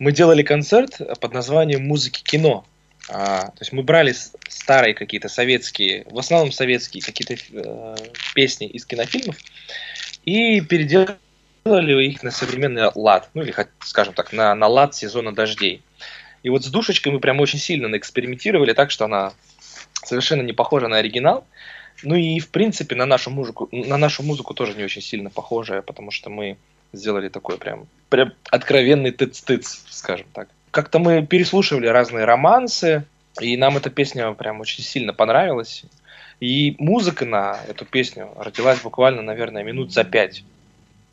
[0.00, 2.66] Мы делали концерт под названием «Музыки кино».
[3.08, 4.14] А, то есть мы брали
[4.48, 7.96] старые какие-то советские, в основном советские какие-то э,
[8.34, 9.36] песни из кинофильмов
[10.24, 11.16] и переделали
[12.04, 15.82] их на современный лад, ну или, скажем так, на, на лад сезона дождей.
[16.42, 19.32] И вот с душечкой мы прям очень сильно экспериментировали так, что она
[20.04, 21.46] совершенно не похожа на оригинал.
[22.02, 25.82] Ну и в принципе на нашу музыку, на нашу музыку тоже не очень сильно похожая,
[25.82, 26.56] потому что мы
[26.92, 30.48] сделали такой прям, прям откровенный тыц-тыц, скажем так.
[30.70, 33.04] Как-то мы переслушивали разные романсы,
[33.40, 35.84] и нам эта песня прям очень сильно понравилась.
[36.40, 40.44] И музыка на эту песню родилась буквально, наверное, минут за пять.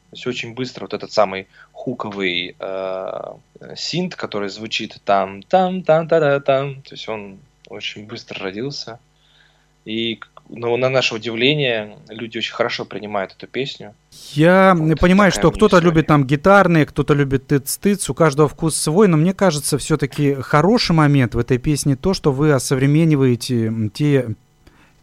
[0.10, 3.34] То есть очень быстро вот этот самый хуковый э,
[3.76, 9.00] синт, который звучит там, там, там, та да там, то есть он очень быстро родился.
[9.86, 10.20] И
[10.50, 13.94] ну, на наше удивление, люди очень хорошо принимают эту песню.
[14.34, 19.08] Я вот понимаю, что кто-то любит там гитарные, кто-то любит тыц-тыц, у каждого вкус свой,
[19.08, 24.36] но мне кажется, все-таки хороший момент в этой песне то, что вы осовремениваете те,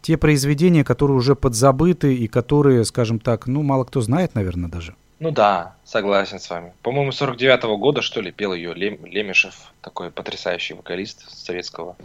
[0.03, 4.95] те произведения, которые уже подзабыты и которые, скажем так, ну, мало кто знает, наверное, даже.
[5.19, 6.75] Ну да, согласен с вами.
[6.83, 11.97] По-моему, 49-го года, что ли, пел ее Лем- Лемешев, такой потрясающий вокалист советского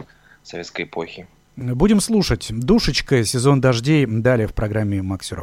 [0.42, 1.26] советской эпохи.
[1.56, 2.48] Будем слушать.
[2.50, 4.06] Душечка, сезон дождей.
[4.06, 5.34] Далее в программе Макси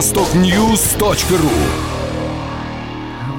[0.00, 1.50] востокньюз.ру.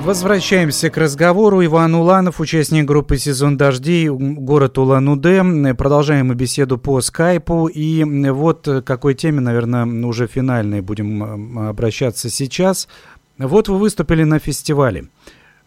[0.06, 1.66] Возвращаемся к разговору.
[1.66, 5.74] Иван Уланов, участник группы «Сезон дождей», город Улан-Удэ.
[5.74, 7.66] Продолжаем мы беседу по скайпу.
[7.66, 12.88] И вот к какой теме, наверное, уже финальной будем обращаться сейчас.
[13.40, 15.08] Вот вы выступили на фестивале.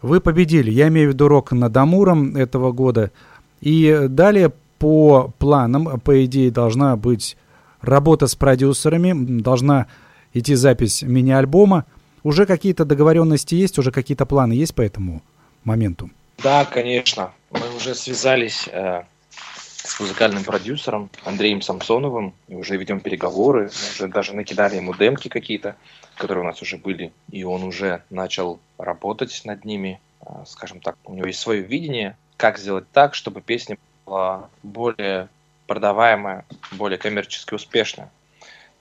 [0.01, 0.71] Вы победили.
[0.71, 3.11] Я имею в виду рок над Амуром этого года.
[3.59, 7.35] И далее по планам, по идее, должна быть
[7.81, 9.87] работа с продюсерами, должна
[10.35, 11.85] идти запись мини-альбома.
[12.23, 15.21] Уже какие-то договоренности есть, уже какие-то планы есть по этому
[15.63, 16.09] моменту?
[16.43, 17.31] Да, конечно.
[17.51, 23.69] Мы уже связались э, с музыкальным продюсером Андреем Самсоновым и уже ведем переговоры.
[23.95, 25.75] Уже даже накидали ему демки какие-то,
[26.17, 30.01] которые у нас уже были, и он уже начал работать над ними.
[30.21, 35.29] Э, скажем так, у него есть свое видение, как сделать так, чтобы песня была более
[35.67, 38.11] продаваемая, более коммерчески успешная.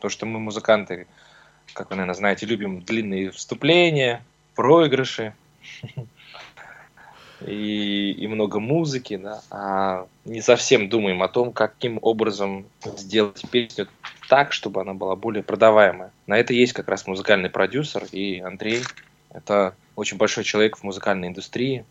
[0.00, 1.06] То, что мы, музыканты,
[1.74, 5.34] как вы, наверное, знаете, любим длинные вступления, проигрыши
[7.46, 12.64] и, и много музыки, да, а не совсем думаем о том, каким образом
[12.96, 13.88] сделать песню
[14.28, 16.12] так, чтобы она была более продаваемая.
[16.26, 18.82] На это есть как раз музыкальный продюсер, и Андрей–
[19.30, 21.84] это очень большой человек в музыкальной индустрии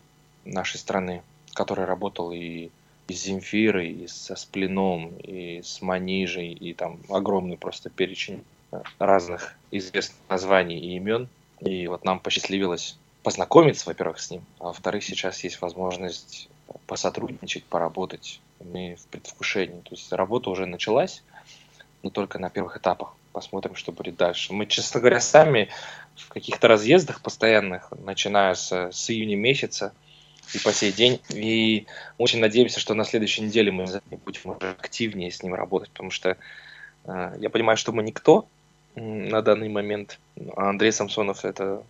[0.45, 1.21] нашей страны,
[1.53, 2.69] который работал и
[3.09, 8.43] с Земфирой, и со Сплином, и с Манижей, и там огромный просто перечень
[8.99, 11.27] разных известных названий и имен.
[11.59, 16.49] И вот нам посчастливилось познакомиться, во-первых, с ним, а во-вторых, сейчас есть возможность
[16.87, 18.41] посотрудничать, поработать.
[18.59, 19.81] Мы в предвкушении.
[19.81, 21.23] То есть работа уже началась,
[22.01, 23.13] но только на первых этапах.
[23.31, 24.53] Посмотрим, что будет дальше.
[24.53, 25.69] Мы, честно говоря, сами
[26.15, 29.93] в каких-то разъездах постоянных, начиная с, с июня месяца,
[30.53, 31.19] и по сей день.
[31.29, 33.85] И очень надеемся, что на следующей неделе мы
[34.25, 36.37] будем уже активнее с ним работать, потому что
[37.05, 38.47] э, я понимаю, что мы никто
[38.95, 40.19] на данный момент.
[40.55, 41.83] А Андрей Самсонов это,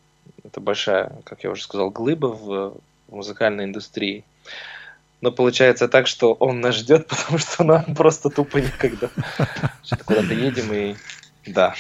[0.44, 2.78] это большая, как я уже сказал, глыба в,
[3.08, 4.24] в музыкальной индустрии.
[5.22, 9.10] Но получается так, что он нас ждет, потому что нам просто тупо некогда.
[9.84, 10.96] Что-то куда-то едем и
[11.46, 11.74] да.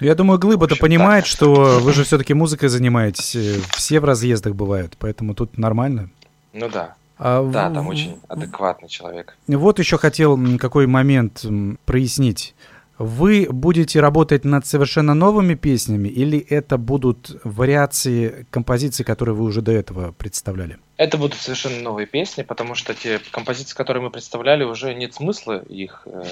[0.00, 1.30] Я думаю, Глыба-то понимает, так.
[1.30, 3.36] что вы же все-таки музыкой занимаетесь.
[3.36, 6.10] э, Все в разъездах бывают, поэтому тут нормально.
[6.52, 6.96] Ну да.
[7.18, 9.36] А Да, там очень адекватный человек.
[9.46, 11.44] Вот еще хотел какой момент
[11.84, 12.54] прояснить.
[13.02, 19.60] Вы будете работать над совершенно новыми песнями или это будут вариации композиций, которые вы уже
[19.60, 20.78] до этого представляли?
[20.98, 25.58] Это будут совершенно новые песни, потому что те композиции, которые мы представляли, уже нет смысла
[25.58, 26.22] их э,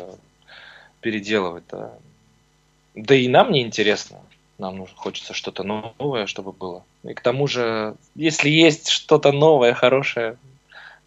[1.01, 1.65] переделывать.
[1.73, 1.91] Да.
[2.95, 4.19] да и нам не интересно.
[4.59, 6.85] Нам нужно, хочется что-то новое, чтобы было.
[7.03, 10.37] И к тому же, если есть что-то новое, хорошее,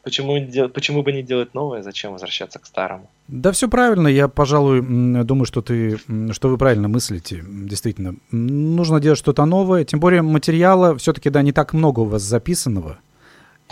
[0.01, 1.83] почему, почему бы не делать новое?
[1.83, 3.07] Зачем возвращаться к старому?
[3.27, 4.07] Да, все правильно.
[4.07, 5.97] Я, пожалуй, думаю, что ты,
[6.31, 7.43] что вы правильно мыслите.
[7.47, 9.85] Действительно, нужно делать что-то новое.
[9.85, 12.99] Тем более материала все-таки да не так много у вас записанного,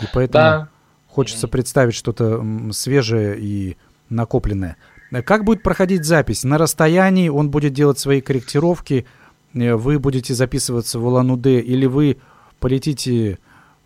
[0.00, 0.68] и поэтому Да,
[1.06, 3.76] хочется представить что-то свежее и
[4.08, 4.76] накопленное.
[5.24, 6.42] Как будет проходить запись?
[6.42, 9.04] На расстоянии он будет делать свои корректировки,
[9.52, 12.16] э, вы будете записываться в Улан-Удэ или вы
[12.58, 13.36] полетите э,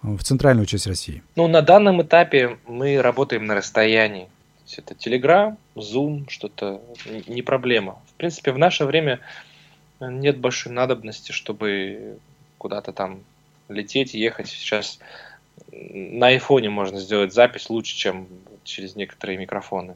[0.03, 1.25] в центральную часть России?
[1.35, 4.29] Ну, на данном этапе мы работаем на расстоянии.
[4.67, 6.83] Есть это Telegram, Zoom, что-то
[7.27, 8.03] не проблема.
[8.09, 9.21] В принципе, в наше время
[10.01, 12.19] нет большой надобности, чтобы
[12.59, 13.21] куда-то там
[13.69, 14.49] лететь, ехать.
[14.49, 14.99] Сейчас
[15.71, 18.27] на айфоне можно сделать запись лучше, чем
[18.65, 19.95] через некоторые микрофоны.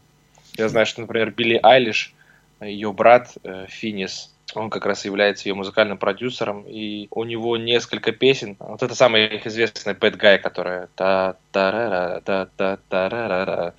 [0.56, 2.14] Я знаю, что, например, Билли Айлиш,
[2.60, 8.12] ее брат э, Финис, он как раз является ее музыкальным продюсером, и у него несколько
[8.12, 8.56] песен.
[8.58, 13.74] Вот это самая их известная Bad Guy, которая та та ра та та та ра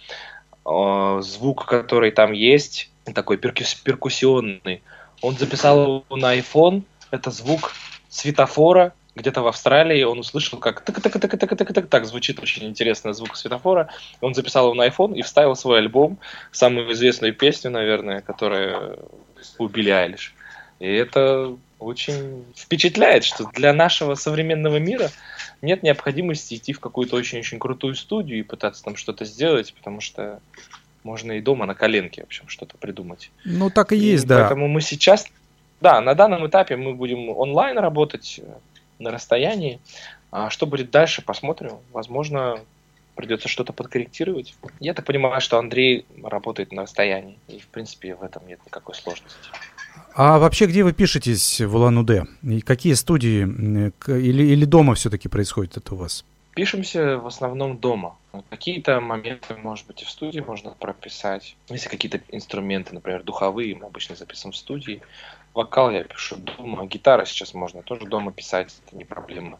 [0.64, 4.82] Звук, который там есть, такой перкус- перкуссионный,
[5.22, 6.84] он записал его на iPhone.
[7.09, 7.74] Это звук
[8.09, 12.39] светофора, где-то в Австралии он услышал, как так так так так так так так звучит
[12.39, 13.89] очень интересно звук светофора.
[14.22, 16.18] Он записал его на iPhone и вставил свой альбом
[16.51, 18.97] самую известную песню, наверное, которая
[19.57, 20.34] у Билли Айлиш.
[20.80, 25.09] И это очень впечатляет, что для нашего современного мира
[25.61, 30.39] нет необходимости идти в какую-то очень-очень крутую студию и пытаться там что-то сделать, потому что
[31.03, 33.32] можно и дома на коленке, в общем, что-то придумать.
[33.43, 34.41] Ну, так и И есть, да.
[34.41, 35.25] Поэтому мы сейчас,
[35.79, 38.45] да, на данном этапе мы будем онлайн работать э,
[38.99, 39.79] на расстоянии.
[40.32, 41.79] А что будет дальше, посмотрим.
[41.91, 42.59] Возможно,
[43.15, 44.55] придется что-то подкорректировать.
[44.79, 47.38] Я так понимаю, что Андрей работает на расстоянии.
[47.47, 49.49] И, в принципе, в этом нет никакой сложности.
[50.14, 52.26] А вообще, где вы пишетесь в Улан-Удэ?
[52.43, 53.43] И какие студии?
[54.07, 56.26] Или, или дома все-таки происходит это у вас?
[56.53, 58.18] Пишемся в основном дома.
[58.49, 61.55] Какие-то моменты, может быть, и в студии можно прописать.
[61.70, 65.01] Если какие-то инструменты, например, духовые, мы обычно записываем в студии.
[65.53, 66.86] Вокал я пишу дома.
[66.88, 69.59] Гитара сейчас можно тоже дома писать, это не проблема.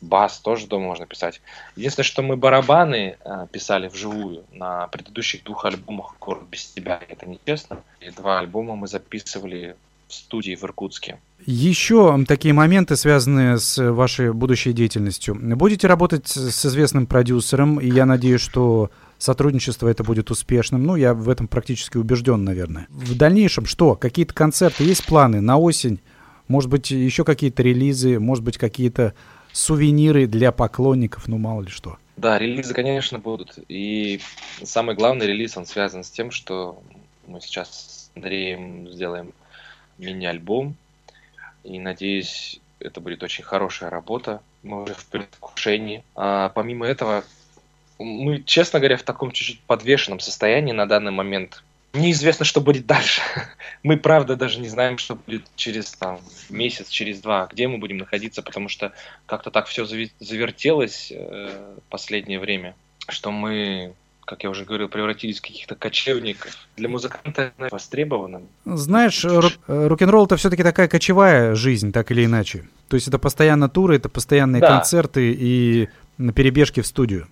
[0.00, 1.40] Бас тоже дома можно писать.
[1.76, 7.00] Единственное, что мы барабаны э, писали вживую на предыдущих двух альбомах «Город без тебя».
[7.08, 7.82] Это нечестно.
[8.00, 9.76] И два альбома мы записывали
[10.08, 11.18] в студии в Иркутске.
[11.46, 15.34] Еще такие моменты, связанные с вашей будущей деятельностью.
[15.34, 20.84] Будете работать с известным продюсером, и я надеюсь, что сотрудничество это будет успешным.
[20.84, 22.86] Ну, я в этом практически убежден, наверное.
[22.90, 23.94] В дальнейшем что?
[23.94, 26.00] Какие-то концерты, есть планы на осень?
[26.48, 29.14] Может быть, еще какие-то релизы, может быть, какие-то
[29.52, 31.98] сувениры для поклонников, ну, мало ли что.
[32.16, 33.58] Да, релизы, конечно, будут.
[33.68, 34.20] И
[34.62, 36.82] самый главный релиз, он связан с тем, что
[37.26, 39.32] мы сейчас с Андреем сделаем
[39.98, 40.76] мини-альбом.
[41.64, 44.42] И надеюсь, это будет очень хорошая работа.
[44.62, 46.04] Мы уже в предвкушении.
[46.14, 47.24] А помимо этого,
[47.98, 51.62] мы, честно говоря, в таком чуть-чуть подвешенном состоянии на данный момент.
[51.92, 53.20] Неизвестно, что будет дальше.
[53.82, 57.96] Мы, правда, даже не знаем, что будет через там, месяц, через два, где мы будем
[57.98, 58.92] находиться, потому что
[59.26, 62.74] как-то так все завертелось э, последнее время,
[63.08, 66.56] что мы, как я уже говорил, превратились в каких-то кочевников.
[66.76, 68.42] Для музыканта это востребовано.
[68.66, 72.68] Знаешь, э, рок-н-ролл это все-таки такая кочевая жизнь, так или иначе.
[72.88, 74.76] То есть это постоянно туры, это постоянные Да.
[74.76, 75.88] концерты и
[76.18, 77.26] на перебежке в студию.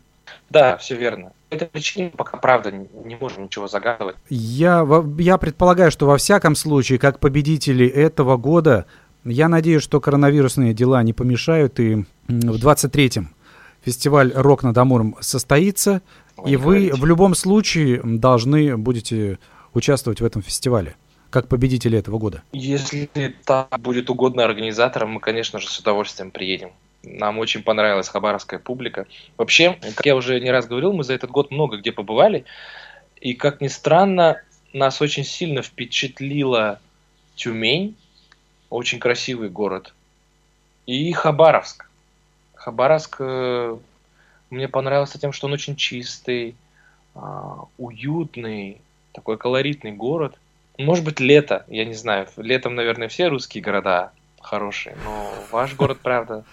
[0.51, 1.33] Да, все верно.
[1.51, 4.17] По этой причине пока, правда, не можем ничего загадывать.
[4.29, 4.87] Я,
[5.19, 8.87] я предполагаю, что во всяком случае, как победители этого года,
[9.25, 13.35] я надеюсь, что коронавирусные дела не помешают, и в 23-м
[13.85, 16.03] фестиваль «Рок над Амуром» состоится,
[16.37, 17.01] Вы и вы говорите.
[17.01, 19.39] в любом случае должны будете
[19.75, 20.97] участвовать в этом фестивале,
[21.31, 22.43] как победители этого года.
[22.53, 23.09] Если
[23.45, 26.71] так будет угодно организаторам, мы, конечно же, с удовольствием приедем.
[27.03, 29.07] Нам очень понравилась хабаровская публика.
[29.37, 32.45] Вообще, как я уже не раз говорил, мы за этот год много где побывали.
[33.21, 34.43] И, как ни странно,
[34.73, 36.81] нас очень сильно впечатлила
[37.37, 37.97] Тюмень.
[38.71, 39.95] Очень красивый город.
[40.87, 41.89] И Хабаровск.
[42.55, 43.79] Хабаровск э,
[44.51, 46.57] мне понравился тем, что он очень чистый,
[47.15, 48.81] а, уютный,
[49.13, 50.39] такой колоритный город.
[50.79, 52.29] Может быть, лето, я не знаю.
[52.37, 56.45] Летом, наверное, все русские города хорошие, но ваш город, правда,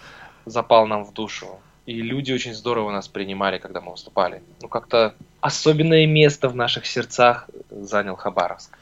[0.46, 1.48] запал нам в душу.
[1.86, 4.42] И люди очень здорово нас принимали, когда мы выступали.
[4.62, 8.76] Ну, как-то особенное место в наших сердцах занял Хабаровск.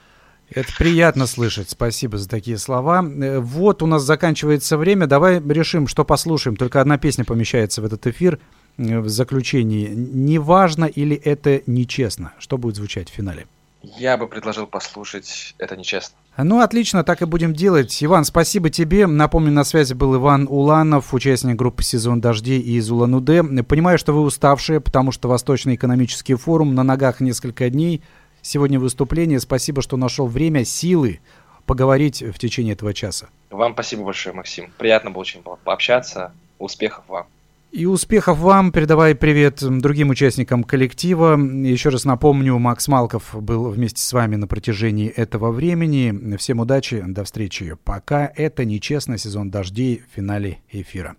[0.50, 1.70] Это приятно слышать.
[1.70, 3.04] Спасибо за такие слова.
[3.04, 5.08] Э, Вот у нас заканчивается время.
[5.08, 6.56] Давай решим, что послушаем.
[6.56, 8.40] Только одна песня помещается в этот эфир
[8.78, 9.88] э, в заключении.
[9.88, 12.34] Неважно или это нечестно.
[12.40, 13.48] Что будет звучать в финале?
[13.82, 16.18] Я бы предложил послушать «Это нечестно».
[16.36, 18.04] Ну, отлично, так и будем делать.
[18.04, 19.06] Иван, спасибо тебе.
[19.06, 23.44] Напомню, на связи был Иван Уланов, участник группы «Сезон дождей» из Улан-Удэ.
[23.64, 28.02] Понимаю, что вы уставшие, потому что Восточный экономический форум на ногах несколько дней.
[28.42, 29.40] Сегодня выступление.
[29.40, 31.20] Спасибо, что нашел время, силы
[31.68, 33.30] поговорить в течение этого часа.
[33.52, 34.72] Вам спасибо большое, Максим.
[34.80, 36.34] Приятно было очень пообщаться.
[36.58, 37.28] Успехов вам.
[37.74, 38.72] И успехов вам.
[38.72, 41.36] Передавай привет другим участникам коллектива.
[41.36, 46.38] Еще раз напомню, Макс Малков был вместе с вами на протяжении этого времени.
[46.38, 47.76] Всем удачи, до встречи.
[47.84, 51.16] Пока это нечестно, сезон дождей в финале эфира.